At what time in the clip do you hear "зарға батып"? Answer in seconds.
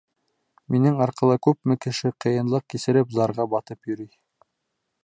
3.21-3.93